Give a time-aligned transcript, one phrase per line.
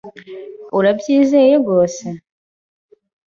[0.77, 2.05] Urabyizeye rwose?